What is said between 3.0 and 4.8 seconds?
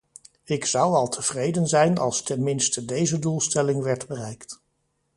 doelstelling werd bereikt.